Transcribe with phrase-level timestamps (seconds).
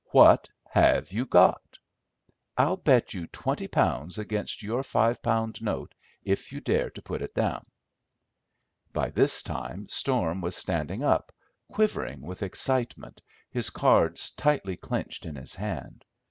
[0.09, 1.77] What have you got?"
[2.57, 5.93] "I'll bet you twenty pounds against your five pound note,
[6.23, 7.63] if you dare put it down."
[8.93, 11.31] By this time Storm was standing up,
[11.69, 16.03] quivering with excitement, his cards tightly clenched in his hand.